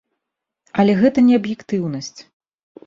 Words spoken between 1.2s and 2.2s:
не аб'ектыўнасць.